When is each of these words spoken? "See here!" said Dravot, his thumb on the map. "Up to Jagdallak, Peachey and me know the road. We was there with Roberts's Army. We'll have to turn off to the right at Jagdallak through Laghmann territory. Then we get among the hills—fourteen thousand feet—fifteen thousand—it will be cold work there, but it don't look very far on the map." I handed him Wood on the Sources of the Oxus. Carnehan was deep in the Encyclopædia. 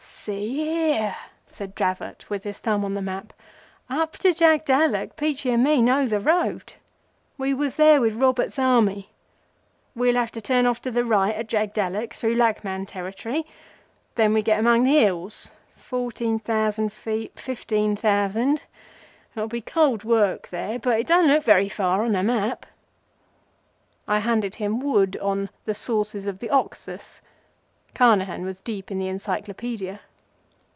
"See 0.21 0.53
here!" 0.53 1.15
said 1.47 1.73
Dravot, 1.73 2.25
his 2.43 2.59
thumb 2.59 2.85
on 2.85 2.93
the 2.93 3.01
map. 3.01 3.33
"Up 3.89 4.17
to 4.19 4.35
Jagdallak, 4.35 5.15
Peachey 5.15 5.49
and 5.49 5.63
me 5.63 5.81
know 5.81 6.05
the 6.05 6.19
road. 6.19 6.73
We 7.39 7.55
was 7.55 7.75
there 7.75 7.99
with 7.99 8.13
Roberts's 8.13 8.59
Army. 8.59 9.09
We'll 9.95 10.13
have 10.17 10.29
to 10.33 10.39
turn 10.41 10.67
off 10.67 10.79
to 10.83 10.91
the 10.91 11.03
right 11.03 11.33
at 11.33 11.47
Jagdallak 11.47 12.13
through 12.13 12.35
Laghmann 12.35 12.85
territory. 12.85 13.47
Then 14.13 14.31
we 14.31 14.43
get 14.43 14.59
among 14.59 14.83
the 14.83 14.91
hills—fourteen 14.91 16.37
thousand 16.37 16.93
feet—fifteen 16.93 17.95
thousand—it 17.95 18.67
will 19.39 19.47
be 19.47 19.59
cold 19.61 20.03
work 20.03 20.49
there, 20.49 20.77
but 20.77 20.99
it 20.99 21.07
don't 21.07 21.29
look 21.29 21.43
very 21.43 21.67
far 21.67 22.03
on 22.05 22.11
the 22.11 22.21
map." 22.21 22.67
I 24.07 24.19
handed 24.19 24.55
him 24.55 24.81
Wood 24.81 25.17
on 25.17 25.49
the 25.65 25.73
Sources 25.73 26.27
of 26.27 26.37
the 26.37 26.51
Oxus. 26.51 27.23
Carnehan 27.95 28.43
was 28.45 28.59
deep 28.61 28.91
in 28.91 28.99
the 28.99 29.07
Encyclopædia. 29.07 29.97